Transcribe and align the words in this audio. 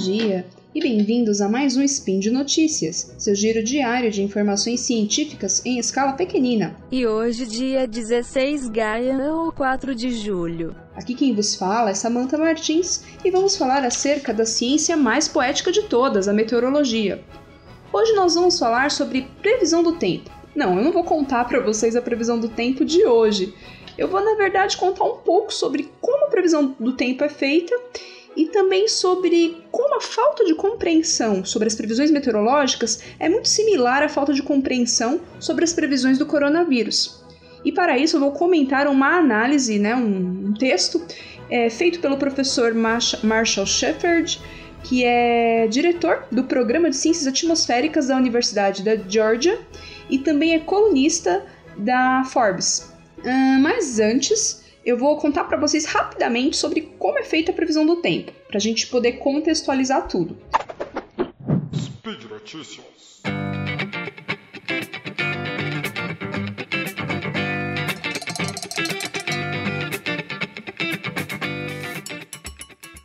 dia 0.00 0.46
e 0.74 0.80
bem-vindos 0.80 1.42
a 1.42 1.48
mais 1.48 1.76
um 1.76 1.82
Spin 1.82 2.20
de 2.20 2.30
Notícias, 2.30 3.14
seu 3.18 3.34
giro 3.34 3.62
diário 3.62 4.10
de 4.10 4.22
informações 4.22 4.80
científicas 4.80 5.60
em 5.66 5.78
escala 5.78 6.14
pequenina. 6.14 6.74
E 6.90 7.06
hoje, 7.06 7.44
dia 7.46 7.86
16 7.86 8.70
Gaia 8.70 9.18
ou 9.34 9.52
4 9.52 9.94
de 9.94 10.10
julho. 10.10 10.74
Aqui 10.94 11.14
quem 11.14 11.34
vos 11.34 11.54
fala 11.54 11.90
é 11.90 11.94
Samantha 11.94 12.38
Martins 12.38 13.04
e 13.22 13.30
vamos 13.30 13.58
falar 13.58 13.84
acerca 13.84 14.32
da 14.32 14.46
ciência 14.46 14.96
mais 14.96 15.28
poética 15.28 15.70
de 15.70 15.82
todas, 15.82 16.28
a 16.28 16.32
meteorologia. 16.32 17.22
Hoje 17.92 18.14
nós 18.14 18.34
vamos 18.34 18.58
falar 18.58 18.90
sobre 18.90 19.28
previsão 19.42 19.82
do 19.82 19.96
tempo. 19.96 20.30
Não, 20.56 20.78
eu 20.78 20.82
não 20.82 20.92
vou 20.92 21.04
contar 21.04 21.44
para 21.44 21.60
vocês 21.60 21.94
a 21.94 22.00
previsão 22.00 22.40
do 22.40 22.48
tempo 22.48 22.86
de 22.86 23.04
hoje. 23.04 23.54
Eu 23.98 24.08
vou, 24.08 24.24
na 24.24 24.34
verdade, 24.34 24.78
contar 24.78 25.04
um 25.04 25.18
pouco 25.18 25.52
sobre 25.52 25.90
como 26.00 26.24
a 26.24 26.30
previsão 26.30 26.74
do 26.80 26.94
tempo 26.94 27.22
é 27.22 27.28
feita 27.28 27.78
e 28.36 28.46
também 28.46 28.88
sobre 28.88 29.64
como 29.70 29.96
a 29.96 30.00
falta 30.00 30.44
de 30.44 30.54
compreensão 30.54 31.44
sobre 31.44 31.68
as 31.68 31.74
previsões 31.74 32.10
meteorológicas 32.10 33.02
é 33.18 33.28
muito 33.28 33.48
similar 33.48 34.02
à 34.02 34.08
falta 34.08 34.32
de 34.32 34.42
compreensão 34.42 35.20
sobre 35.38 35.64
as 35.64 35.72
previsões 35.72 36.18
do 36.18 36.26
coronavírus. 36.26 37.24
E 37.64 37.72
para 37.72 37.98
isso 37.98 38.16
eu 38.16 38.20
vou 38.20 38.32
comentar 38.32 38.86
uma 38.86 39.18
análise, 39.18 39.78
né, 39.78 39.94
um, 39.94 40.54
texto 40.54 41.04
é, 41.50 41.68
feito 41.68 42.00
pelo 42.00 42.16
professor 42.16 42.74
Marshall 42.74 43.66
Shepard, 43.66 44.40
que 44.82 45.04
é 45.04 45.66
diretor 45.68 46.24
do 46.30 46.44
Programa 46.44 46.88
de 46.88 46.96
Ciências 46.96 47.26
Atmosféricas 47.26 48.06
da 48.06 48.16
Universidade 48.16 48.82
da 48.82 48.96
Georgia 48.96 49.58
e 50.08 50.18
também 50.18 50.54
é 50.54 50.58
colunista 50.58 51.44
da 51.76 52.24
Forbes. 52.24 52.90
Uh, 53.18 53.60
mas 53.60 54.00
antes, 54.00 54.59
eu 54.84 54.96
vou 54.96 55.16
contar 55.18 55.44
para 55.44 55.58
vocês 55.58 55.84
rapidamente 55.84 56.56
sobre 56.56 56.82
como 56.98 57.18
é 57.18 57.22
feita 57.22 57.50
a 57.50 57.54
previsão 57.54 57.84
do 57.84 57.96
tempo, 57.96 58.32
para 58.48 58.56
a 58.56 58.60
gente 58.60 58.86
poder 58.86 59.12
contextualizar 59.12 60.08
tudo. 60.08 60.36
Speed 61.74 62.24
Notícias. 62.30 63.20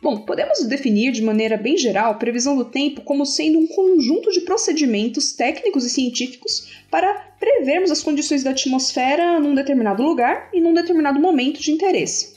Bom, 0.06 0.18
podemos 0.18 0.62
definir 0.64 1.10
de 1.10 1.20
maneira 1.20 1.56
bem 1.56 1.76
geral 1.76 2.12
a 2.12 2.14
previsão 2.14 2.56
do 2.56 2.66
tempo 2.66 3.00
como 3.02 3.26
sendo 3.26 3.58
um 3.58 3.66
conjunto 3.66 4.30
de 4.30 4.42
procedimentos 4.42 5.32
técnicos 5.32 5.84
e 5.84 5.90
científicos 5.90 6.70
para 6.88 7.25
prevermos 7.46 7.92
as 7.92 8.02
condições 8.02 8.42
da 8.42 8.50
atmosfera 8.50 9.38
num 9.38 9.54
determinado 9.54 10.02
lugar 10.02 10.50
e 10.52 10.60
num 10.60 10.74
determinado 10.74 11.20
momento 11.20 11.62
de 11.62 11.70
interesse. 11.70 12.34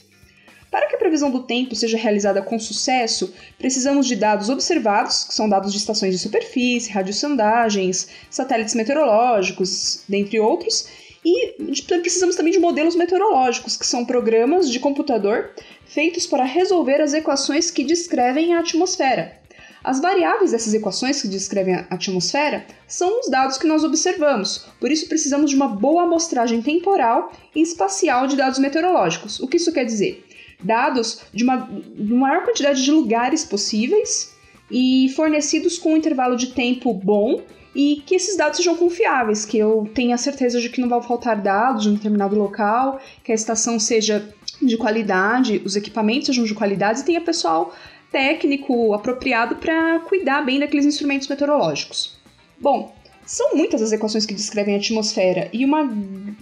Para 0.70 0.86
que 0.86 0.94
a 0.94 0.98
previsão 0.98 1.32
do 1.32 1.42
tempo 1.42 1.74
seja 1.74 1.98
realizada 1.98 2.40
com 2.40 2.60
sucesso, 2.60 3.34
precisamos 3.58 4.06
de 4.06 4.14
dados 4.14 4.48
observados, 4.48 5.24
que 5.24 5.34
são 5.34 5.48
dados 5.48 5.72
de 5.72 5.78
estações 5.78 6.12
de 6.12 6.18
superfície, 6.20 6.92
radiosondagens, 6.92 8.08
satélites 8.30 8.76
meteorológicos, 8.76 10.04
dentre 10.08 10.38
outros, 10.38 10.86
e 11.24 11.56
precisamos 12.00 12.36
também 12.36 12.52
de 12.52 12.60
modelos 12.60 12.94
meteorológicos, 12.94 13.76
que 13.76 13.86
são 13.86 14.04
programas 14.04 14.70
de 14.70 14.78
computador 14.78 15.50
feitos 15.86 16.24
para 16.24 16.44
resolver 16.44 17.00
as 17.00 17.14
equações 17.14 17.68
que 17.68 17.82
descrevem 17.82 18.54
a 18.54 18.60
atmosfera. 18.60 19.39
As 19.82 20.00
variáveis 20.00 20.52
dessas 20.52 20.74
equações 20.74 21.22
que 21.22 21.28
descrevem 21.28 21.74
a 21.74 21.86
atmosfera 21.90 22.66
são 22.86 23.20
os 23.20 23.30
dados 23.30 23.56
que 23.56 23.66
nós 23.66 23.82
observamos, 23.82 24.66
por 24.78 24.90
isso 24.90 25.08
precisamos 25.08 25.50
de 25.50 25.56
uma 25.56 25.68
boa 25.68 26.02
amostragem 26.02 26.60
temporal 26.60 27.32
e 27.54 27.62
espacial 27.62 28.26
de 28.26 28.36
dados 28.36 28.58
meteorológicos. 28.58 29.40
O 29.40 29.48
que 29.48 29.56
isso 29.56 29.72
quer 29.72 29.84
dizer? 29.84 30.26
Dados 30.62 31.22
de 31.32 31.42
uma, 31.42 31.56
de 31.56 32.12
maior 32.12 32.44
quantidade 32.44 32.84
de 32.84 32.90
lugares 32.90 33.44
possíveis 33.44 34.34
e 34.70 35.10
fornecidos 35.16 35.78
com 35.78 35.94
um 35.94 35.96
intervalo 35.96 36.36
de 36.36 36.48
tempo 36.48 36.92
bom 36.92 37.40
e 37.74 38.02
que 38.04 38.14
esses 38.14 38.36
dados 38.36 38.58
sejam 38.58 38.76
confiáveis, 38.76 39.44
que 39.44 39.56
eu 39.56 39.88
tenha 39.94 40.18
certeza 40.18 40.60
de 40.60 40.68
que 40.68 40.80
não 40.80 40.88
vão 40.88 41.00
faltar 41.00 41.40
dados 41.40 41.84
de 41.84 41.88
um 41.88 41.94
determinado 41.94 42.36
local, 42.36 43.00
que 43.24 43.32
a 43.32 43.34
estação 43.34 43.78
seja 43.78 44.28
de 44.60 44.76
qualidade, 44.76 45.62
os 45.64 45.76
equipamentos 45.76 46.26
sejam 46.26 46.44
de 46.44 46.54
qualidade 46.54 47.00
e 47.00 47.04
tenha 47.04 47.20
pessoal 47.20 47.72
técnico 48.10 48.92
apropriado 48.92 49.56
para 49.56 50.00
cuidar 50.00 50.42
bem 50.42 50.58
daqueles 50.58 50.86
instrumentos 50.86 51.28
meteorológicos. 51.28 52.18
Bom, 52.58 52.92
são 53.24 53.54
muitas 53.54 53.80
as 53.80 53.92
equações 53.92 54.26
que 54.26 54.34
descrevem 54.34 54.74
a 54.74 54.78
atmosfera 54.78 55.48
e, 55.52 55.64
uma, 55.64 55.88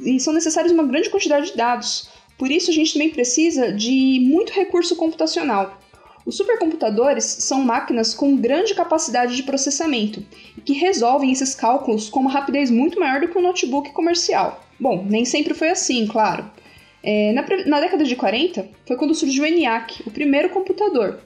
e 0.01 0.19
são 0.19 0.33
necessários 0.33 0.73
uma 0.73 0.85
grande 0.85 1.11
quantidade 1.11 1.51
de 1.51 1.57
dados. 1.57 2.09
Por 2.39 2.51
isso, 2.51 2.71
a 2.71 2.75
gente 2.75 2.93
também 2.93 3.11
precisa 3.11 3.73
de 3.73 4.21
muito 4.23 4.53
recurso 4.53 4.97
computacional. 4.97 5.79
Os 6.25 6.37
supercomputadores 6.37 7.25
são 7.25 7.63
máquinas 7.63 8.15
com 8.15 8.37
grande 8.37 8.75
capacidade 8.75 9.35
de 9.35 9.43
processamento 9.43 10.25
e 10.57 10.61
que 10.61 10.75
resolvem 10.75 11.33
esses 11.33 11.55
cálculos 11.55 12.09
com 12.09 12.21
uma 12.21 12.31
rapidez 12.31 12.71
muito 12.71 13.01
maior 13.01 13.21
do 13.21 13.29
que 13.29 13.39
um 13.39 13.43
notebook 13.43 13.93
comercial. 13.93 14.63
Bom, 14.79 15.05
nem 15.09 15.25
sempre 15.25 15.55
foi 15.55 15.71
assim, 15.71 16.07
claro. 16.07 16.51
É, 17.03 17.33
na, 17.33 17.45
na, 17.67 17.81
década 17.81 18.05
de 18.05 18.15
40 18.15 18.69
foi 18.87 18.97
quando 18.97 19.15
surgiu 19.15 19.45
o 19.45 19.47
ENIAC, 19.47 20.03
o 20.07 20.11
primeiro 20.11 20.51
computador. 20.51 21.21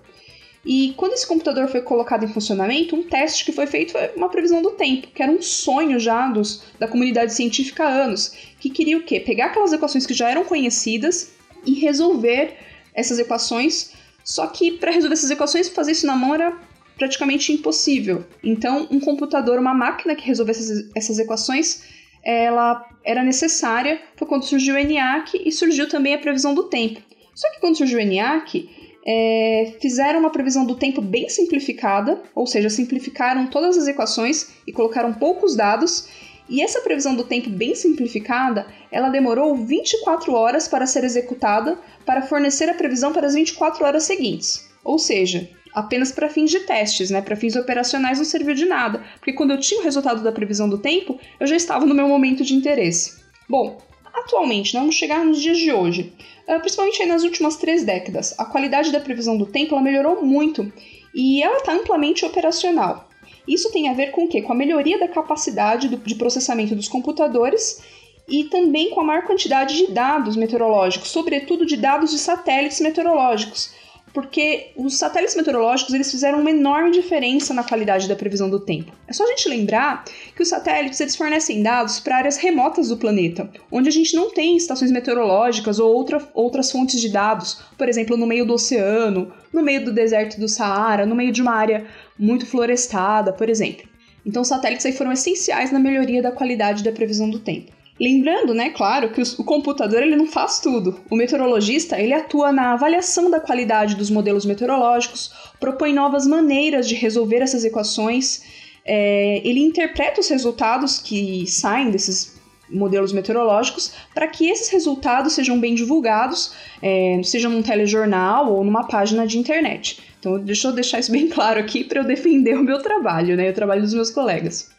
E 0.65 0.95
quando 0.97 1.13
esse 1.13 1.27
computador 1.27 1.67
foi 1.69 1.81
colocado 1.81 2.25
em 2.25 2.29
funcionamento, 2.29 2.95
um 2.95 3.03
teste 3.03 3.45
que 3.45 3.53
foi 3.53 3.67
feito 3.67 3.93
foi 3.93 4.13
uma 4.17 4.29
previsão 4.29 4.63
do 4.63 4.71
tempo, 4.71 5.09
que 5.09 5.23
era 5.23 5.33
um 5.33 5.43
sonho 5.43 5.99
já 5.99 6.29
dos, 6.29 6.63
da 6.79 6.87
comunidade 6.87 7.35
científica 7.35 7.85
há 7.85 7.89
anos, 7.89 8.33
que 8.61 8.71
queria 8.71 8.97
o 8.97 9.03
quê? 9.03 9.19
Pegar 9.19 9.47
aquelas 9.47 9.73
equações 9.73 10.07
que 10.07 10.15
já 10.15 10.31
eram 10.31 10.45
conhecidas 10.45 11.33
e 11.67 11.75
resolver 11.75 12.57
essas 12.95 13.19
equações 13.19 13.93
só 14.25 14.47
que 14.47 14.73
para 14.73 14.93
resolver 14.93 15.15
essas 15.15 15.31
equações, 15.31 15.69
fazer 15.69 15.93
isso 15.93 16.07
na 16.07 16.17
mão 16.17 16.35
era 16.35 16.57
praticamente 16.97 17.53
impossível. 17.53 18.25
Então, 18.43 18.87
um 18.91 19.01
computador, 19.01 19.59
uma 19.59 19.75
máquina 19.75 20.15
que 20.15 20.27
resolvesse 20.27 20.91
essas 20.95 21.19
equações, 21.19 21.83
ela 22.25 22.89
era 23.05 23.25
necessária. 23.25 24.01
Foi 24.17 24.29
quando 24.29 24.45
surgiu 24.45 24.75
o 24.75 24.79
ENIAC 24.79 25.43
e 25.45 25.51
surgiu 25.51 25.89
também 25.89 26.15
a 26.15 26.19
previsão 26.19 26.55
do 26.55 26.65
tempo. 26.65 27.01
Só 27.35 27.51
que 27.51 27.61
quando 27.61 27.77
surgiu 27.77 27.99
o 27.99 28.03
ENIAC, 28.03 28.69
é, 29.07 29.75
fizeram 29.81 30.21
uma 30.21 30.31
previsão 30.31 30.65
do 30.65 30.77
tempo 30.77 31.01
bem 31.01 31.29
simplificada, 31.29 32.23
ou 32.35 32.47
seja, 32.47 32.71
simplificaram 32.71 33.47
todas 33.47 33.77
as 33.77 33.89
equações 33.89 34.51
e 34.67 34.73
colocaram 34.73 35.13
poucos 35.13 35.57
dados 35.57 36.09
e 36.49 36.61
essa 36.61 36.81
previsão 36.81 37.15
do 37.15 37.25
tempo 37.25 37.49
bem 37.49 37.75
simplificada, 37.75 38.67
ela 38.91 39.09
demorou 39.09 39.57
24 39.57 40.35
horas 40.35 40.69
para 40.69 40.87
ser 40.87 41.05
executada 41.05 41.79
para 42.05 42.23
fornecer 42.23 42.69
a 42.69 42.75
previsão 42.75 43.13
para 43.13 43.27
as 43.27 43.35
24 43.35 43.85
horas 43.85 44.03
seguintes. 44.05 44.69
Ou 44.85 44.99
seja, 44.99 45.49
apenas 45.75 46.13
para 46.13 46.29
fins 46.29 46.51
de 46.51 46.61
testes, 46.61 47.11
né? 47.11 47.23
Para 47.23 47.37
fins 47.37 47.57
operacionais 47.57 48.19
não 48.19 48.25
serviu 48.25 48.55
de 48.55 48.67
nada, 48.67 49.03
porque 49.15 49.33
quando 49.33 49.53
eu 49.53 49.61
tinha 49.61 49.81
o 49.81 49.85
resultado 49.85 50.23
da 50.23 50.33
previsão 50.33 50.69
do 50.69 50.79
tempo, 50.79 51.19
eu 51.41 51.47
já 51.47 51.57
estava 51.57 51.87
no 51.87 51.95
meu 51.95 52.09
momento 52.09 52.45
de 52.45 52.55
interesse. 52.55 53.23
Bom, 53.49 53.79
atualmente, 54.15 54.75
né, 54.75 54.81
vamos 54.81 54.95
chegar 54.95 55.25
nos 55.25 55.41
dias 55.41 55.59
de 55.59 55.73
hoje, 55.73 56.13
ah, 56.47 56.59
principalmente 56.59 57.05
nas 57.07 57.23
últimas 57.23 57.57
três 57.57 57.85
décadas, 57.85 58.35
a 58.39 58.45
qualidade 58.45 58.93
da 58.93 59.01
previsão 59.01 59.37
do 59.37 59.47
tempo 59.47 59.79
melhorou 59.81 60.23
muito 60.25 60.73
e 61.15 61.43
ela 61.43 61.59
está 61.59 61.73
amplamente 61.73 62.25
operacional. 62.25 63.09
Isso 63.47 63.73
tem 63.73 63.89
a 63.89 63.93
ver 63.93 64.13
com 64.13 64.25
o 64.25 64.29
quê? 64.29 64.43
Com 64.43 64.53
a 64.53 64.57
melhoria 64.57 64.99
da 64.99 65.09
capacidade 65.09 65.89
de 65.89 66.15
processamento 66.15 66.77
dos 66.77 66.89
computadores 66.89 67.83
e 68.29 68.45
também 68.45 68.91
com 68.91 69.01
a 69.01 69.05
maior 69.05 69.25
quantidade 69.25 69.77
de 69.77 69.89
dados 69.89 70.37
meteorológicos, 70.37 71.09
sobretudo 71.09 71.67
de 71.67 71.77
dados 71.77 72.11
de 72.11 72.19
satélites 72.19 72.81
meteorológicos, 72.81 73.75
porque 74.13 74.73
os 74.77 74.99
satélites 74.99 75.35
meteorológicos 75.35 75.95
eles 75.95 76.11
fizeram 76.11 76.41
uma 76.41 76.51
enorme 76.51 76.91
diferença 76.91 77.55
na 77.55 77.65
qualidade 77.65 78.09
da 78.09 78.17
previsão 78.17 78.51
do 78.51 78.61
tempo. 78.61 78.93
É 79.09 79.13
só 79.13 79.25
a 79.25 79.29
gente 79.29 79.49
lembrar 79.49 80.05
que 80.37 80.43
os 80.43 80.49
satélites 80.49 81.01
eles 81.01 81.17
fornecem 81.17 81.63
dados 81.63 81.99
para 81.99 82.19
áreas 82.19 82.37
remotas 82.37 82.89
do 82.89 82.97
planeta, 82.97 83.51
onde 83.71 83.89
a 83.89 83.93
gente 83.93 84.15
não 84.15 84.31
tem 84.31 84.57
estações 84.57 84.91
meteorológicas 84.91 85.79
ou 85.79 85.93
outra, 85.93 86.27
outras 86.35 86.71
fontes 86.71 87.01
de 87.01 87.09
dados, 87.09 87.61
por 87.79 87.89
exemplo, 87.89 88.17
no 88.17 88.27
meio 88.27 88.45
do 88.45 88.55
oceano, 88.55 89.33
no 89.53 89.63
meio 89.63 89.85
do 89.85 89.93
deserto 89.93 90.39
do 90.39 90.49
Saara, 90.49 91.07
no 91.07 91.15
meio 91.15 91.33
de 91.33 91.43
uma 91.43 91.53
área 91.53 91.87
muito 92.19 92.47
florestada, 92.47 93.33
por 93.33 93.49
exemplo. 93.49 93.91
Então, 94.25 94.43
os 94.43 94.49
satélites 94.49 94.87
aí 94.87 94.93
foram 94.93 95.13
essenciais 95.13 95.73
na 95.73 95.81
melhoria 95.81 96.23
da 96.23 96.31
qualidade 96.31 96.85
da 96.85 96.93
previsão 96.93 97.29
do 97.29 97.41
tempo. 97.41 97.73
Lembrando, 98.01 98.55
né, 98.55 98.71
claro, 98.71 99.11
que 99.11 99.21
o 99.21 99.45
computador 99.45 100.03
ele 100.03 100.17
não 100.17 100.27
faz 100.27 100.61
tudo. 100.61 101.01
O 101.11 101.17
meteorologista 101.17 102.01
ele 102.01 102.15
atua 102.15 102.51
na 102.51 102.73
avaliação 102.73 103.31
da 103.31 103.39
qualidade 103.39 103.95
dos 103.95 104.11
modelos 104.11 104.47
meteorológicos, 104.47 105.33
propõe 105.61 105.93
novas 105.93 106.27
maneiras 106.27 106.89
de 106.89 106.95
resolver 106.95 107.43
essas 107.43 107.65
equações, 107.65 108.43
é, 108.85 109.41
ele 109.45 109.61
interpreta 109.61 110.21
os 110.21 110.29
resultados 110.29 110.99
que 110.99 111.47
saem 111.47 111.91
desses 111.91 112.41
modelos 112.69 113.13
meteorológicos 113.13 113.93
para 114.15 114.27
que 114.27 114.49
esses 114.49 114.71
resultados 114.71 115.35
sejam 115.35 115.61
bem 115.61 115.75
divulgados, 115.75 116.55
é, 116.81 117.21
seja 117.23 117.49
num 117.49 117.63
telejornal 117.63 118.53
ou 118.53 118.65
numa 118.65 118.87
página 118.89 119.27
de 119.27 119.39
internet. 119.39 120.01
Então, 120.19 120.39
deixa 120.39 120.69
eu 120.69 120.73
deixar 120.73 120.99
isso 120.99 121.13
bem 121.13 121.29
claro 121.31 121.61
aqui 121.61 121.85
para 121.85 122.01
eu 122.01 122.05
defender 122.05 122.57
o 122.57 122.65
meu 122.65 122.83
trabalho, 122.83 123.37
né, 123.37 123.51
o 123.51 123.55
trabalho 123.55 123.83
dos 123.83 123.95
meus 123.95 124.11
colegas. 124.11 124.71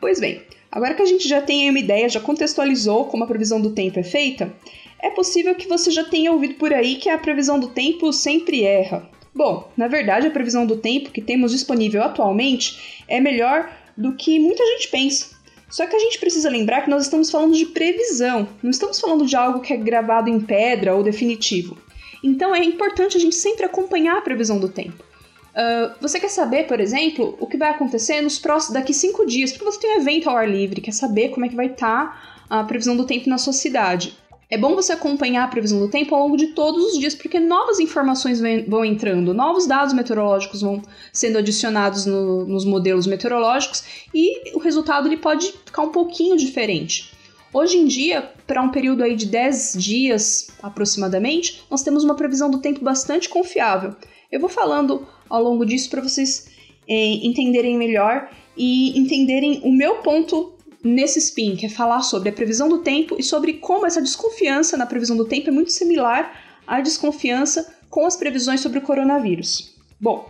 Pois 0.00 0.20
bem, 0.20 0.42
Agora 0.72 0.94
que 0.94 1.02
a 1.02 1.06
gente 1.06 1.28
já 1.28 1.42
tem 1.42 1.68
uma 1.68 1.78
ideia, 1.78 2.08
já 2.08 2.18
contextualizou 2.18 3.04
como 3.04 3.24
a 3.24 3.26
previsão 3.26 3.60
do 3.60 3.72
tempo 3.72 4.00
é 4.00 4.02
feita, 4.02 4.50
é 4.98 5.10
possível 5.10 5.54
que 5.54 5.68
você 5.68 5.90
já 5.90 6.02
tenha 6.02 6.32
ouvido 6.32 6.54
por 6.54 6.72
aí 6.72 6.96
que 6.96 7.10
a 7.10 7.18
previsão 7.18 7.60
do 7.60 7.68
tempo 7.68 8.10
sempre 8.10 8.64
erra. 8.64 9.06
Bom, 9.34 9.70
na 9.76 9.86
verdade, 9.86 10.26
a 10.26 10.30
previsão 10.30 10.64
do 10.64 10.78
tempo 10.78 11.10
que 11.10 11.20
temos 11.20 11.52
disponível 11.52 12.02
atualmente 12.02 13.04
é 13.06 13.20
melhor 13.20 13.70
do 13.94 14.14
que 14.14 14.38
muita 14.40 14.64
gente 14.64 14.88
pensa. 14.88 15.36
Só 15.68 15.86
que 15.86 15.94
a 15.94 15.98
gente 15.98 16.18
precisa 16.18 16.48
lembrar 16.48 16.82
que 16.82 16.90
nós 16.90 17.02
estamos 17.02 17.30
falando 17.30 17.54
de 17.54 17.66
previsão, 17.66 18.48
não 18.62 18.70
estamos 18.70 18.98
falando 18.98 19.26
de 19.26 19.36
algo 19.36 19.60
que 19.60 19.74
é 19.74 19.76
gravado 19.76 20.30
em 20.30 20.40
pedra 20.40 20.94
ou 20.94 21.02
definitivo. 21.02 21.76
Então 22.24 22.54
é 22.54 22.64
importante 22.64 23.16
a 23.16 23.20
gente 23.20 23.34
sempre 23.34 23.66
acompanhar 23.66 24.16
a 24.16 24.22
previsão 24.22 24.58
do 24.58 24.68
tempo. 24.68 25.04
Uh, 25.52 25.92
você 26.00 26.18
quer 26.18 26.30
saber, 26.30 26.66
por 26.66 26.80
exemplo, 26.80 27.36
o 27.38 27.46
que 27.46 27.58
vai 27.58 27.70
acontecer 27.70 28.20
nos 28.22 28.38
próximos 28.38 28.74
daqui 28.74 28.94
cinco 28.94 29.26
dias, 29.26 29.52
porque 29.52 29.64
você 29.64 29.80
tem 29.80 29.96
um 29.96 30.00
evento 30.00 30.30
ao 30.30 30.36
ar 30.36 30.48
livre, 30.48 30.80
quer 30.80 30.92
saber 30.92 31.28
como 31.28 31.44
é 31.44 31.48
que 31.48 31.56
vai 31.56 31.66
estar 31.66 32.06
tá 32.06 32.32
a 32.48 32.64
previsão 32.64 32.96
do 32.96 33.04
tempo 33.04 33.28
na 33.28 33.38
sua 33.38 33.52
cidade. 33.52 34.16
É 34.50 34.58
bom 34.58 34.74
você 34.74 34.92
acompanhar 34.92 35.44
a 35.44 35.48
previsão 35.48 35.78
do 35.78 35.88
tempo 35.88 36.14
ao 36.14 36.24
longo 36.24 36.36
de 36.36 36.48
todos 36.48 36.84
os 36.84 36.98
dias, 36.98 37.14
porque 37.14 37.40
novas 37.40 37.80
informações 37.80 38.38
vão 38.68 38.84
entrando, 38.84 39.32
novos 39.32 39.66
dados 39.66 39.94
meteorológicos 39.94 40.60
vão 40.60 40.82
sendo 41.10 41.38
adicionados 41.38 42.04
no, 42.04 42.44
nos 42.44 42.66
modelos 42.66 43.06
meteorológicos 43.06 43.82
e 44.12 44.54
o 44.54 44.58
resultado 44.58 45.08
ele 45.08 45.16
pode 45.16 45.52
ficar 45.64 45.80
um 45.80 45.88
pouquinho 45.88 46.36
diferente. 46.36 47.11
Hoje 47.52 47.76
em 47.76 47.86
dia, 47.86 48.32
para 48.46 48.62
um 48.62 48.70
período 48.70 49.02
aí 49.02 49.14
de 49.14 49.26
10 49.26 49.74
dias 49.76 50.48
aproximadamente, 50.62 51.62
nós 51.70 51.82
temos 51.82 52.02
uma 52.02 52.14
previsão 52.14 52.50
do 52.50 52.58
tempo 52.58 52.82
bastante 52.82 53.28
confiável. 53.28 53.94
Eu 54.30 54.40
vou 54.40 54.48
falando 54.48 55.06
ao 55.28 55.42
longo 55.42 55.66
disso 55.66 55.90
para 55.90 56.00
vocês 56.00 56.48
eh, 56.88 57.20
entenderem 57.22 57.76
melhor 57.76 58.30
e 58.56 58.98
entenderem 58.98 59.60
o 59.64 59.70
meu 59.70 59.96
ponto 59.96 60.54
nesse 60.82 61.18
spin, 61.18 61.54
que 61.54 61.66
é 61.66 61.68
falar 61.68 62.00
sobre 62.02 62.30
a 62.30 62.32
previsão 62.32 62.70
do 62.70 62.78
tempo 62.78 63.16
e 63.18 63.22
sobre 63.22 63.54
como 63.54 63.84
essa 63.84 64.00
desconfiança 64.00 64.78
na 64.78 64.86
previsão 64.86 65.16
do 65.16 65.26
tempo 65.26 65.50
é 65.50 65.52
muito 65.52 65.72
similar 65.72 66.34
à 66.66 66.80
desconfiança 66.80 67.74
com 67.90 68.06
as 68.06 68.16
previsões 68.16 68.60
sobre 68.60 68.78
o 68.78 68.82
coronavírus. 68.82 69.74
Bom, 70.00 70.26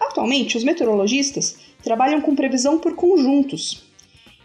atualmente 0.00 0.56
os 0.56 0.64
meteorologistas 0.64 1.58
trabalham 1.82 2.22
com 2.22 2.34
previsão 2.34 2.78
por 2.78 2.94
conjuntos. 2.94 3.91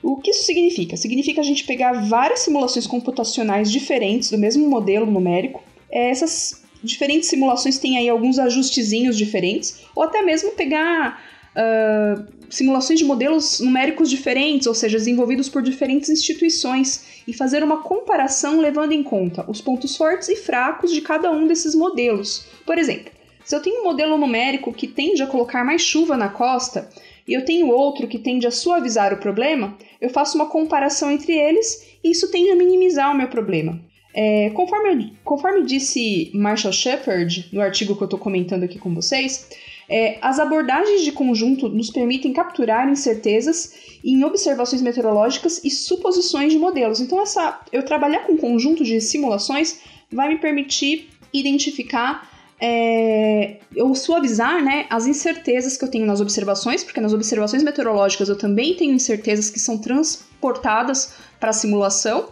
O 0.02 0.18
que 0.18 0.32
isso 0.32 0.46
significa? 0.46 0.96
Significa 0.96 1.42
a 1.42 1.44
gente 1.44 1.64
pegar 1.64 1.94
várias 2.08 2.42
simulações 2.42 2.86
computacionais 2.86 3.72
diferentes 3.72 4.30
do 4.30 4.38
mesmo 4.38 4.68
modelo 4.70 5.06
numérico. 5.06 5.64
Essas 5.90 6.64
diferentes 6.84 7.30
simulações 7.30 7.78
têm 7.78 7.98
aí 7.98 8.08
alguns 8.08 8.38
ajustezinhos 8.40 9.18
diferentes, 9.18 9.82
ou 9.96 10.04
até 10.04 10.22
mesmo 10.22 10.52
pegar 10.52 11.22
uh, 11.56 12.26
simulações 12.50 13.00
de 13.00 13.06
modelos 13.06 13.60
numéricos 13.60 14.10
diferentes, 14.10 14.68
ou 14.68 14.74
seja, 14.74 14.98
desenvolvidos 14.98 15.50
por 15.50 15.62
diferentes 15.62 16.10
instituições, 16.10 17.24
e 17.28 17.34
fazer 17.34 17.64
uma 17.64 17.82
comparação 17.82 18.60
levando 18.60 18.94
em 18.94 19.04
conta 19.04 19.44
os 19.50 19.60
pontos 19.60 19.98
fortes 19.98 20.30
e 20.30 20.36
fracos 20.36 20.92
de 20.94 21.02
cada 21.02 21.30
um 21.32 21.48
desses 21.48 21.76
modelos. 21.76 22.46
Por 22.66 22.78
exemplo, 22.78 23.12
se 23.44 23.56
eu 23.56 23.62
tenho 23.62 23.82
um 23.82 23.84
modelo 23.84 24.18
numérico 24.18 24.74
que 24.74 24.88
tende 24.88 25.22
a 25.24 25.28
colocar 25.28 25.64
mais 25.66 25.82
chuva 25.82 26.16
na 26.16 26.30
costa 26.30 26.90
e 27.28 27.34
eu 27.34 27.44
tenho 27.44 27.68
outro 27.68 28.08
que 28.08 28.20
tende 28.20 28.48
a 28.48 28.52
suavizar 28.52 29.14
o 29.14 29.18
problema, 29.18 29.78
eu 30.00 30.10
faço 30.10 30.38
uma 30.38 30.48
comparação 30.48 31.12
entre 31.12 31.34
eles 31.34 31.86
e 32.04 32.12
isso 32.12 32.32
tende 32.32 32.50
a 32.50 32.56
minimizar 32.56 33.14
o 33.14 33.18
meu 33.18 33.28
problema. 33.28 33.80
É, 34.14 34.50
conforme, 34.52 35.14
conforme 35.24 35.64
disse 35.64 36.32
Marshall 36.34 36.74
Shepard 36.74 37.50
no 37.52 37.62
artigo 37.62 37.96
que 37.96 38.02
eu 38.02 38.06
estou 38.06 38.20
comentando 38.20 38.64
aqui 38.64 38.80
com 38.80 38.94
vocês, 38.96 39.48
é, 39.90 40.18
as 40.22 40.40
abordagens 40.40 41.04
de 41.04 41.12
conjunto 41.12 41.70
nos 41.70 41.90
permitem 41.90 42.34
capturar 42.34 42.90
incertezas 42.90 44.00
em 44.04 44.24
observações 44.24 44.82
meteorológicas 44.82 45.64
e 45.64 45.70
suposições 45.70 46.52
de 46.52 46.60
modelos. 46.60 47.00
Então, 47.00 47.22
essa, 47.22 47.62
eu 47.72 47.84
trabalhar 47.84 48.20
com 48.22 48.34
um 48.34 48.38
conjunto 48.38 48.84
de 48.84 49.00
simulações 49.00 49.80
vai 50.12 50.30
me 50.30 50.40
permitir 50.40 51.10
identificar 51.34 52.37
é, 52.60 53.58
ou 53.78 53.94
suavizar 53.96 54.64
né, 54.64 54.86
as 54.90 55.06
incertezas 55.06 55.78
que 55.78 55.84
eu 55.84 55.92
tenho 55.92 56.06
nas 56.06 56.22
observações, 56.22 56.84
porque 56.84 57.02
nas 57.02 57.14
observações 57.14 57.64
meteorológicas 57.64 58.30
eu 58.30 58.38
também 58.38 58.76
tenho 58.76 58.94
incertezas 58.94 59.50
que 59.50 59.60
são 59.60 59.78
transportadas 59.78 61.14
para 61.40 61.50
a 61.50 61.54
simulação, 61.54 62.30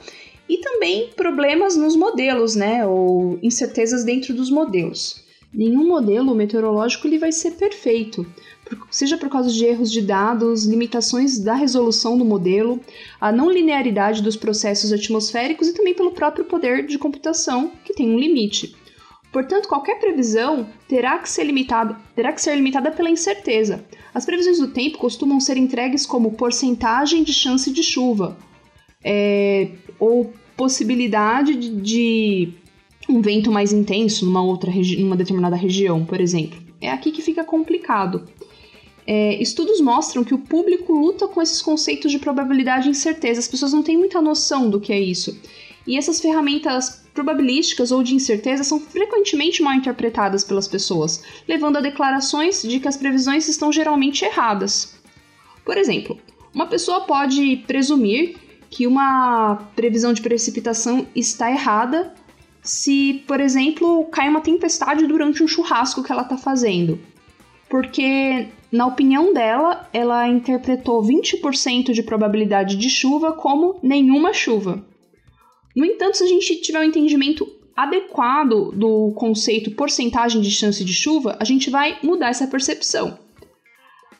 e 0.48 0.60
também 0.60 1.10
problemas 1.16 1.76
nos 1.76 1.96
modelos, 1.96 2.56
né, 2.56 2.86
ou 2.86 3.40
incertezas 3.42 4.04
dentro 4.04 4.34
dos 4.34 4.50
modelos 4.50 5.26
nenhum 5.56 5.88
modelo 5.88 6.36
meteorológico 6.36 7.08
ele 7.08 7.18
vai 7.18 7.32
ser 7.32 7.52
perfeito, 7.52 8.26
seja 8.92 9.18
por 9.18 9.30
causa 9.30 9.50
de 9.50 9.64
erros 9.64 9.92
de 9.92 10.02
dados, 10.02 10.66
limitações 10.66 11.40
da 11.40 11.54
resolução 11.54 12.18
do 12.18 12.26
modelo, 12.26 12.80
a 13.20 13.32
não 13.32 13.50
linearidade 13.50 14.22
dos 14.22 14.36
processos 14.36 14.92
atmosféricos 14.92 15.68
e 15.68 15.74
também 15.74 15.94
pelo 15.94 16.12
próprio 16.12 16.46
poder 16.46 16.86
de 16.86 16.98
computação, 16.98 17.72
que 17.84 17.94
tem 17.94 18.10
um 18.10 18.20
limite. 18.20 18.76
Portanto, 19.36 19.68
qualquer 19.68 20.00
previsão 20.00 20.66
terá 20.88 21.20
que 21.20 21.30
ser 21.30 21.44
limitada, 21.44 21.98
terá 22.16 22.32
que 22.32 22.42
ser 22.42 22.56
limitada 22.56 22.90
pela 22.90 23.10
incerteza. 23.10 23.84
As 24.14 24.26
previsões 24.26 24.60
do 24.60 24.70
tempo 24.70 24.98
costumam 24.98 25.42
ser 25.42 25.58
entregues 25.58 26.06
como 26.06 26.32
porcentagem 26.32 27.22
de 27.22 27.34
chance 27.34 27.70
de 27.70 27.84
chuva, 27.84 28.38
é, 29.04 29.72
ou 30.00 30.32
possibilidade 30.56 31.54
de, 31.54 31.74
de 31.82 32.54
um 33.10 33.20
vento 33.20 33.52
mais 33.52 33.74
intenso 33.74 34.26
numa 34.26 34.42
outra 34.42 34.72
numa 35.00 35.18
determinada 35.18 35.58
região, 35.58 36.06
por 36.06 36.22
exemplo. 36.22 36.58
É 36.80 36.90
aqui 36.90 37.12
que 37.12 37.22
fica 37.22 37.44
complicado. 37.44 38.30
É, 39.06 39.36
estudos 39.44 39.82
mostram 39.82 40.24
que 40.24 40.34
o 40.34 40.40
público 40.40 40.94
luta 40.94 41.28
com 41.28 41.42
esses 41.42 41.62
conceitos 41.62 42.10
de 42.10 42.20
probabilidade 42.20 42.88
e 42.88 42.92
incerteza. 42.92 43.42
As 43.42 43.50
pessoas 43.50 43.74
não 43.74 43.84
têm 43.84 43.98
muita 43.98 44.22
noção 44.22 44.70
do 44.70 44.80
que 44.80 44.94
é 44.94 45.00
isso. 45.02 45.38
E 45.86 45.98
essas 45.98 46.22
ferramentas 46.22 47.05
probabilísticas 47.16 47.92
ou 47.92 48.04
de 48.04 48.14
incerteza 48.14 48.64
são 48.64 48.80
frequentemente 48.80 49.64
mal 49.64 49.74
interpretadas 49.74 50.44
pelas 50.44 50.68
pessoas, 50.68 51.24
levando 51.48 51.78
a 51.78 51.82
declarações 51.82 52.62
de 52.62 52.80
que 52.80 52.88
as 52.88 52.98
previsões 52.98 53.48
estão 53.48 53.72
geralmente 53.72 54.26
erradas. 54.26 55.00
Por 55.64 55.78
exemplo, 55.78 56.20
uma 56.54 56.68
pessoa 56.68 57.02
pode 57.02 57.64
presumir 57.66 58.36
que 58.70 58.86
uma 58.86 59.56
previsão 59.76 60.12
de 60.12 60.22
precipitação 60.22 61.08
está 61.16 61.50
errada 61.50 62.14
se, 62.62 63.24
por 63.26 63.40
exemplo, 63.40 64.06
cai 64.12 64.28
uma 64.28 64.42
tempestade 64.42 65.08
durante 65.08 65.42
um 65.42 65.48
churrasco 65.48 66.04
que 66.04 66.12
ela 66.12 66.24
está 66.24 66.36
fazendo. 66.36 67.00
Porque, 67.70 68.48
na 68.72 68.88
opinião 68.88 69.34
dela, 69.34 69.88
ela 69.94 70.28
interpretou 70.28 71.02
20% 71.02 71.94
de 71.94 72.04
probabilidade 72.04 72.76
de 72.76 72.90
chuva 72.90 73.34
como 73.34 73.80
nenhuma 73.82 74.34
chuva. 74.34 74.84
No 75.76 75.86
entanto, 75.86 76.18
se 76.18 76.24
a 76.24 76.28
gente 76.28 76.62
tiver 76.62 76.80
um 76.80 76.84
entendimento 76.84 77.48
adequado 77.76 78.72
do 78.72 79.12
conceito 79.16 79.72
porcentagem 79.72 80.42
de 80.42 80.50
chance 80.50 80.84
de 80.84 80.94
chuva, 80.94 81.36
a 81.40 81.44
gente 81.44 81.70
vai 81.70 82.00
mudar 82.02 82.30
essa 82.30 82.48
percepção. 82.48 83.20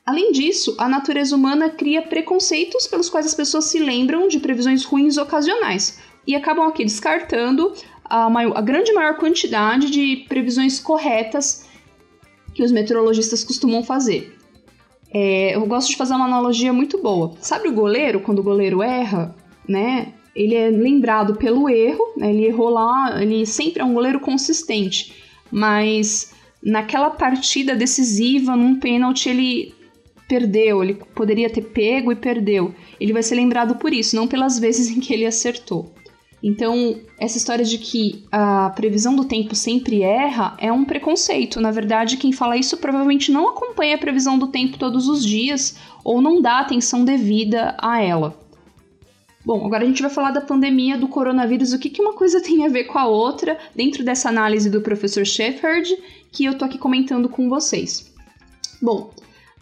Além 0.06 0.32
disso, 0.32 0.76
a 0.78 0.88
natureza 0.88 1.36
humana 1.36 1.70
cria 1.70 2.02
preconceitos 2.02 2.86
pelos 2.86 3.10
quais 3.10 3.26
as 3.26 3.34
pessoas 3.34 3.66
se 3.66 3.80
lembram 3.80 4.28
de 4.28 4.40
previsões 4.40 4.84
ruins 4.84 5.18
ocasionais 5.18 6.00
e 6.28 6.36
acabam 6.36 6.68
aqui 6.68 6.84
descartando 6.84 7.74
a, 8.04 8.30
maior, 8.30 8.56
a 8.56 8.62
grande 8.62 8.94
maior 8.94 9.18
quantidade 9.18 9.90
de 9.90 10.26
previsões 10.28 10.80
corretas 10.80 11.68
que 12.54 12.62
os 12.62 12.72
meteorologistas 12.72 13.44
costumam 13.44 13.84
fazer. 13.84 14.38
É, 15.12 15.56
eu 15.56 15.66
gosto 15.66 15.90
de 15.90 15.98
fazer 15.98 16.14
uma 16.14 16.26
analogia 16.26 16.72
muito 16.72 17.02
boa. 17.02 17.34
Sabe 17.40 17.70
o 17.70 17.74
goleiro, 17.74 18.20
quando 18.20 18.40
o 18.40 18.44
goleiro 18.44 18.84
erra, 18.84 19.36
né? 19.68 20.14
Ele 20.36 20.54
é 20.54 20.70
lembrado 20.70 21.36
pelo 21.36 21.70
erro, 21.70 22.14
né, 22.18 22.30
ele 22.30 22.46
errou 22.46 22.70
lá, 22.70 23.22
ele 23.22 23.46
sempre 23.46 23.82
é 23.82 23.86
um 23.86 23.94
goleiro 23.94 24.20
consistente, 24.20 25.14
mas 25.52 26.34
naquela 26.62 27.10
partida 27.10 27.76
decisiva, 27.76 28.56
num 28.56 28.80
pênalti, 28.80 29.30
ele 29.30 29.74
perdeu, 30.28 30.84
ele 30.84 30.96
poderia 31.16 31.50
ter 31.50 31.62
pego 31.62 32.12
e 32.12 32.16
perdeu. 32.16 32.74
Ele 33.00 33.14
vai 33.14 33.24
ser 33.24 33.36
lembrado 33.36 33.76
por 33.76 33.94
isso, 33.94 34.16
não 34.16 34.28
pelas 34.28 34.60
vezes 34.60 34.90
em 34.90 35.00
que 35.00 35.14
ele 35.14 35.26
acertou. 35.26 35.94
Então, 36.44 37.00
essa 37.20 37.38
história 37.38 37.66
de 37.66 37.78
que 37.78 38.24
a 38.32 38.70
previsão 38.70 39.16
do 39.16 39.26
tempo 39.26 39.56
sempre 39.56 40.04
erra 40.04 40.56
é 40.60 40.72
um 40.72 40.86
preconceito. 40.86 41.60
Na 41.60 41.72
verdade, 41.72 42.18
quem 42.18 42.32
fala 42.32 42.58
isso 42.58 42.78
provavelmente 42.78 43.32
não 43.32 43.50
acompanha 43.50 43.96
a 43.96 43.98
previsão 43.98 44.38
do 44.38 44.48
tempo 44.48 44.78
todos 44.78 45.08
os 45.08 45.26
dias 45.26 45.76
ou 46.04 46.22
não 46.22 46.42
dá 46.42 46.60
atenção 46.60 47.04
devida 47.04 47.76
a 47.80 48.00
ela. 48.00 48.38
Bom, 49.46 49.64
agora 49.64 49.84
a 49.84 49.88
gente 49.88 50.02
vai 50.02 50.10
falar 50.10 50.32
da 50.32 50.42
pandemia 50.42 50.98
do 50.98 51.08
coronavírus, 51.08 51.72
o 51.72 51.78
que, 51.78 51.90
que 51.90 52.02
uma 52.02 52.14
coisa 52.14 52.42
tem 52.44 52.66
a 52.66 52.70
ver 52.70 52.86
com 52.86 52.98
a 52.98 53.06
outra, 53.06 53.58
dentro 53.76 54.04
dessa 54.04 54.30
análise 54.30 54.70
do 54.70 54.82
professor 54.82 55.26
Shepard, 55.26 55.96
que 56.32 56.46
eu 56.46 56.58
tô 56.58 56.66
aqui 56.66 56.78
comentando 56.78 57.30
com 57.30 57.48
vocês. 57.48 58.12
Bom, 58.82 59.14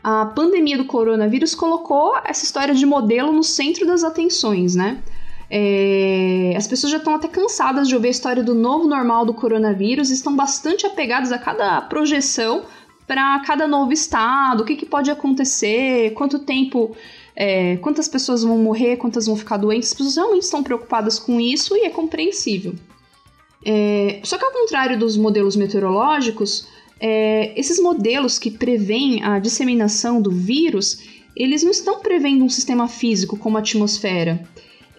a 0.01 0.25
pandemia 0.27 0.77
do 0.77 0.85
coronavírus 0.85 1.53
colocou 1.53 2.17
essa 2.25 2.45
história 2.45 2.73
de 2.73 2.85
modelo 2.85 3.31
no 3.31 3.43
centro 3.43 3.85
das 3.85 4.03
atenções, 4.03 4.73
né? 4.75 5.03
É, 5.49 6.53
as 6.57 6.65
pessoas 6.65 6.91
já 6.91 6.97
estão 6.97 7.13
até 7.13 7.27
cansadas 7.27 7.87
de 7.87 7.93
ouvir 7.93 8.07
a 8.07 8.11
história 8.11 8.43
do 8.43 8.55
novo 8.55 8.87
normal 8.87 9.25
do 9.25 9.33
coronavírus, 9.33 10.09
estão 10.09 10.35
bastante 10.35 10.85
apegadas 10.87 11.31
a 11.31 11.37
cada 11.37 11.79
projeção 11.81 12.63
para 13.05 13.39
cada 13.45 13.67
novo 13.67 13.93
estado, 13.93 14.61
o 14.61 14.65
que, 14.65 14.75
que 14.75 14.85
pode 14.85 15.11
acontecer, 15.11 16.13
quanto 16.13 16.39
tempo, 16.39 16.95
é, 17.35 17.77
quantas 17.77 18.07
pessoas 18.07 18.43
vão 18.43 18.57
morrer, 18.57 18.97
quantas 18.97 19.25
vão 19.25 19.35
ficar 19.35 19.57
doentes. 19.57 19.89
As 19.89 19.97
pessoas 19.97 20.15
realmente 20.15 20.43
estão 20.43 20.63
preocupadas 20.63 21.19
com 21.19 21.39
isso 21.39 21.75
e 21.75 21.81
é 21.81 21.89
compreensível. 21.89 22.73
É, 23.65 24.19
só 24.23 24.37
que 24.37 24.45
ao 24.45 24.51
contrário 24.51 24.97
dos 24.99 25.15
modelos 25.17 25.55
meteorológicos, 25.55 26.67
é, 26.99 27.57
esses 27.59 27.79
modelos 27.79 28.37
que 28.37 28.51
prevêem 28.51 29.23
a 29.23 29.39
disseminação 29.39 30.21
do 30.21 30.31
vírus, 30.31 30.99
eles 31.35 31.63
não 31.63 31.71
estão 31.71 31.99
prevendo 31.99 32.43
um 32.43 32.49
sistema 32.49 32.87
físico 32.87 33.37
como 33.37 33.57
a 33.57 33.61
atmosfera. 33.61 34.47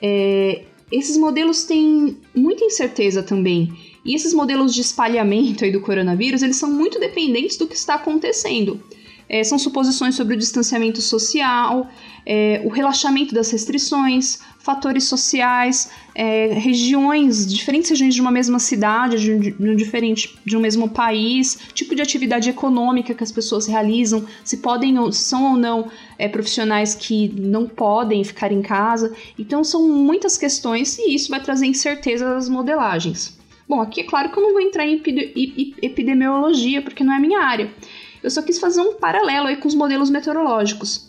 É, 0.02 0.62
esses 0.90 1.16
modelos 1.16 1.64
têm 1.64 2.18
muita 2.34 2.64
incerteza 2.64 3.22
também. 3.22 3.72
E 4.04 4.14
esses 4.14 4.34
modelos 4.34 4.74
de 4.74 4.82
espalhamento 4.82 5.64
aí 5.64 5.72
do 5.72 5.80
coronavírus, 5.80 6.42
eles 6.42 6.56
são 6.56 6.70
muito 6.70 7.00
dependentes 7.00 7.56
do 7.56 7.66
que 7.66 7.74
está 7.74 7.94
acontecendo. 7.94 8.82
É, 9.28 9.42
são 9.42 9.58
suposições 9.58 10.14
sobre 10.14 10.34
o 10.34 10.38
distanciamento 10.38 11.00
social, 11.00 11.88
é, 12.26 12.60
o 12.64 12.68
relaxamento 12.68 13.34
das 13.34 13.50
restrições, 13.50 14.38
fatores 14.58 15.04
sociais, 15.04 15.90
é, 16.14 16.46
regiões, 16.54 17.46
diferentes 17.52 17.90
regiões 17.90 18.14
de 18.14 18.20
uma 18.20 18.30
mesma 18.30 18.58
cidade, 18.58 19.20
de 19.20 19.32
um, 19.32 19.38
de 19.38 19.54
um, 19.60 19.76
diferente 19.76 20.38
de 20.44 20.56
um 20.56 20.60
mesmo 20.60 20.88
país, 20.88 21.58
tipo 21.74 21.94
de 21.94 22.00
atividade 22.00 22.48
econômica 22.48 23.12
que 23.12 23.22
as 23.22 23.30
pessoas 23.30 23.66
realizam, 23.66 24.24
se 24.42 24.58
podem 24.58 24.98
ou 24.98 25.12
são 25.12 25.52
ou 25.52 25.56
não 25.56 25.90
é, 26.18 26.28
profissionais 26.28 26.94
que 26.94 27.28
não 27.38 27.66
podem 27.68 28.24
ficar 28.24 28.50
em 28.52 28.62
casa. 28.62 29.14
Então 29.38 29.62
são 29.62 29.86
muitas 29.86 30.38
questões 30.38 30.98
e 30.98 31.14
isso 31.14 31.28
vai 31.28 31.42
trazer 31.42 31.66
incerteza 31.66 32.36
às 32.36 32.48
modelagens. 32.48 33.36
Bom, 33.68 33.80
aqui 33.80 34.00
é 34.02 34.04
claro 34.04 34.30
que 34.30 34.38
eu 34.38 34.42
não 34.42 34.52
vou 34.52 34.60
entrar 34.60 34.86
em 34.86 35.00
epidemiologia 35.82 36.82
porque 36.82 37.02
não 37.02 37.14
é 37.14 37.18
minha 37.18 37.40
área. 37.40 37.70
Eu 38.24 38.30
só 38.30 38.40
quis 38.40 38.58
fazer 38.58 38.80
um 38.80 38.94
paralelo 38.94 39.48
aí 39.48 39.58
com 39.58 39.68
os 39.68 39.74
modelos 39.74 40.08
meteorológicos. 40.08 41.08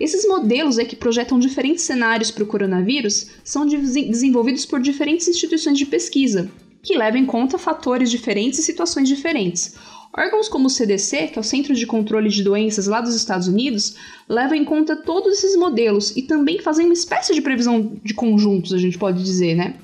Esses 0.00 0.26
modelos 0.26 0.80
aí 0.80 0.84
que 0.84 0.96
projetam 0.96 1.38
diferentes 1.38 1.84
cenários 1.84 2.32
para 2.32 2.42
o 2.42 2.46
coronavírus 2.46 3.28
são 3.44 3.64
desenvolvidos 3.64 4.66
por 4.66 4.80
diferentes 4.80 5.28
instituições 5.28 5.78
de 5.78 5.86
pesquisa, 5.86 6.50
que 6.82 6.98
levam 6.98 7.20
em 7.20 7.24
conta 7.24 7.56
fatores 7.56 8.10
diferentes 8.10 8.58
e 8.58 8.64
situações 8.64 9.08
diferentes. 9.08 9.76
Órgãos 10.12 10.48
como 10.48 10.66
o 10.66 10.70
CDC, 10.70 11.28
que 11.28 11.38
é 11.38 11.40
o 11.40 11.44
Centro 11.44 11.72
de 11.72 11.86
Controle 11.86 12.28
de 12.28 12.42
Doenças 12.42 12.88
lá 12.88 13.00
dos 13.00 13.14
Estados 13.14 13.46
Unidos, 13.46 13.94
levam 14.28 14.56
em 14.56 14.64
conta 14.64 14.96
todos 14.96 15.34
esses 15.34 15.54
modelos 15.54 16.16
e 16.16 16.22
também 16.22 16.58
fazem 16.58 16.84
uma 16.84 16.94
espécie 16.94 17.32
de 17.32 17.40
previsão 17.40 17.92
de 18.02 18.12
conjuntos, 18.12 18.72
a 18.72 18.78
gente 18.78 18.98
pode 18.98 19.22
dizer, 19.22 19.54
né? 19.54 19.76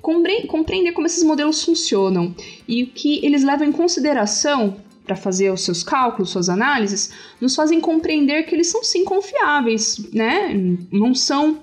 Compreender 0.00 0.92
como 0.92 1.06
esses 1.06 1.22
modelos 1.22 1.62
funcionam 1.62 2.34
e 2.66 2.82
o 2.82 2.86
que 2.86 3.24
eles 3.24 3.44
levam 3.44 3.68
em 3.68 3.72
consideração 3.72 4.76
para 5.04 5.16
fazer 5.16 5.52
os 5.52 5.62
seus 5.62 5.82
cálculos, 5.82 6.30
suas 6.30 6.48
análises, 6.48 7.10
nos 7.40 7.54
fazem 7.54 7.80
compreender 7.80 8.44
que 8.44 8.54
eles 8.54 8.68
são 8.68 8.82
sim 8.82 9.04
confiáveis, 9.04 9.98
né? 10.12 10.54
Não 10.90 11.14
são 11.14 11.62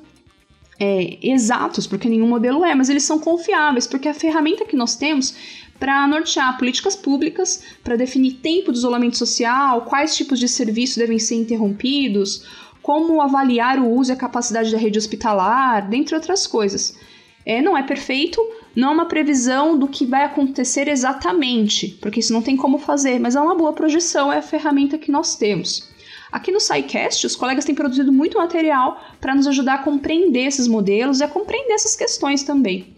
é, 0.80 1.18
exatos, 1.22 1.88
porque 1.88 2.10
nenhum 2.10 2.28
modelo 2.28 2.64
é, 2.64 2.74
mas 2.76 2.90
eles 2.90 3.04
são 3.04 3.20
confiáveis, 3.20 3.88
porque 3.88 4.08
a 4.08 4.14
ferramenta 4.14 4.66
que 4.66 4.76
nós 4.76 4.96
temos 4.96 5.36
para 5.80 6.08
nortear 6.08 6.58
políticas 6.60 6.96
públicas, 6.96 7.64
para 7.84 7.96
definir 7.96 8.34
tempo 8.34 8.72
de 8.72 8.78
isolamento 8.78 9.18
social, 9.18 9.82
quais 9.82 10.16
tipos 10.16 10.40
de 10.40 10.48
serviços 10.48 10.98
devem 10.98 11.18
ser 11.18 11.36
interrompidos, 11.36 12.46
como 12.84 13.22
avaliar 13.22 13.80
o 13.80 13.90
uso 13.90 14.12
e 14.12 14.14
a 14.14 14.18
capacidade 14.18 14.72
da 14.72 14.78
rede 14.78 15.00
hospitalar, 15.00 15.90
dentre 15.90 16.14
outras 16.16 16.46
coisas. 16.46 16.96
É, 17.44 17.62
não 17.62 17.76
é 17.76 17.82
perfeito, 17.82 18.40
não 18.76 18.90
é 18.90 18.92
uma 18.92 19.06
previsão 19.06 19.78
do 19.78 19.88
que 19.88 20.06
vai 20.06 20.24
acontecer 20.24 20.88
exatamente, 20.88 21.98
porque 22.02 22.20
isso 22.20 22.32
não 22.32 22.42
tem 22.42 22.56
como 22.56 22.78
fazer, 22.78 23.20
mas 23.20 23.36
é 23.36 23.42
uma 23.42 23.56
boa 23.56 23.74
projeção, 23.74 24.32
é 24.32 24.38
a 24.38 24.42
ferramenta 24.42 24.98
que 24.98 25.12
nós 25.12 25.36
temos. 25.36 25.90
Aqui 26.32 26.52
no 26.52 26.62
SciCast, 26.62 27.28
os 27.28 27.36
colegas 27.36 27.66
têm 27.66 27.76
produzido 27.76 28.12
muito 28.12 28.38
material 28.38 29.04
para 29.20 29.36
nos 29.36 29.48
ajudar 29.48 29.76
a 29.76 29.84
compreender 29.84 30.46
esses 30.46 30.68
modelos 30.68 31.20
e 31.20 31.24
a 31.24 31.28
compreender 31.28 31.74
essas 31.74 31.96
questões 31.96 32.44
também. 32.44 32.96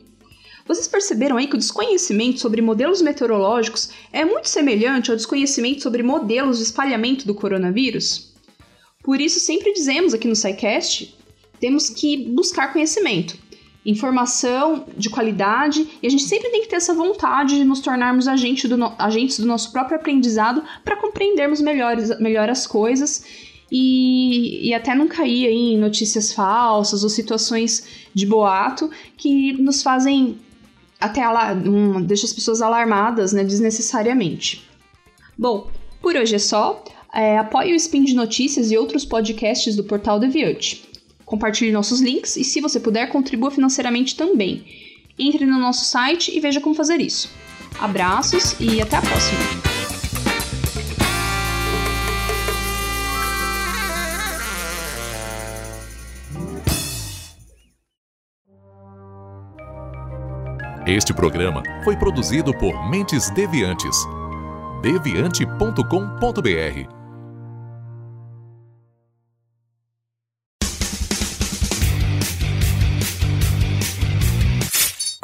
Vocês 0.68 0.88
perceberam 0.88 1.38
aí 1.38 1.48
que 1.48 1.56
o 1.56 1.60
desconhecimento 1.60 2.40
sobre 2.40 2.62
modelos 2.62 3.02
meteorológicos 3.02 3.90
é 4.14 4.24
muito 4.24 4.48
semelhante 4.48 5.10
ao 5.10 5.18
desconhecimento 5.18 5.82
sobre 5.82 6.04
modelos 6.04 6.58
de 6.58 6.64
espalhamento 6.64 7.26
do 7.26 7.34
coronavírus? 7.34 8.34
Por 9.04 9.20
isso, 9.20 9.40
sempre 9.40 9.74
dizemos 9.74 10.14
aqui 10.14 10.28
no 10.28 10.36
SciCast, 10.36 11.18
temos 11.60 11.90
que 11.90 12.30
buscar 12.30 12.72
conhecimento 12.72 13.43
informação 13.86 14.86
de 14.96 15.10
qualidade 15.10 15.88
e 16.02 16.08
a 16.08 16.10
gente 16.10 16.24
sempre 16.24 16.50
tem 16.50 16.62
que 16.62 16.68
ter 16.68 16.78
essa 16.78 16.94
vontade 16.94 17.58
de 17.58 17.66
nos 17.66 17.82
tornarmos 17.82 18.28
agente 18.28 18.68
do 18.68 18.78
no, 18.78 18.94
agentes 18.98 19.40
do 19.40 19.46
nosso 19.46 19.72
próprio 19.72 19.98
aprendizado 19.98 20.64
para 20.84 20.96
compreendermos 20.96 21.60
melhores, 21.60 22.18
melhor 22.20 22.50
as 22.50 22.66
coisas 22.66 23.26
e, 23.72 24.70
e 24.70 24.74
até 24.74 24.96
não 24.96 25.08
cair 25.08 25.48
em 25.48 25.78
notícias 25.78 26.32
falsas 26.32 27.04
ou 27.04 27.10
situações 27.10 28.08
de 28.14 28.26
boato 28.26 28.90
que 29.18 29.54
nos 29.54 29.84
fazem 29.84 30.38
até 31.00 31.28
um, 31.28 32.02
deixa 32.02 32.26
as 32.26 32.32
pessoas 32.32 32.62
alarmadas 32.62 33.34
né, 33.34 33.44
desnecessariamente. 33.44 34.66
Bom, 35.38 35.70
por 36.02 36.16
hoje 36.16 36.36
é 36.36 36.40
só. 36.40 36.84
É, 37.14 37.38
apoie 37.38 37.74
o 37.74 37.76
Spin 37.76 38.04
de 38.04 38.16
Notícias 38.16 38.72
e 38.72 38.78
outros 38.78 39.06
podcasts 39.06 39.76
do 39.76 39.84
Portal 39.84 40.20
Deviante. 40.20 40.93
Compartilhe 41.34 41.72
nossos 41.72 42.00
links 42.00 42.38
e, 42.38 42.44
se 42.44 42.62
você 42.62 42.80
puder, 42.80 43.10
contribua 43.10 43.50
financeiramente 43.50 44.16
também. 44.16 44.64
Entre 45.18 45.48
no 45.48 45.58
nosso 45.58 45.84
site 45.84 46.32
e 46.32 46.40
veja 46.40 46.62
como 46.62 46.76
fazer 46.76 47.02
isso. 47.02 47.28
Abraços 47.80 48.56
e 48.60 48.80
até 48.80 48.98
a 48.98 49.02
próxima! 49.02 49.40
Este 60.86 61.16
programa 61.16 61.64
foi 61.84 61.98
produzido 61.98 62.56
por 62.60 62.88
Mentes 62.92 63.32
Deviantes. 63.32 63.98
deviante.com.br 64.84 67.03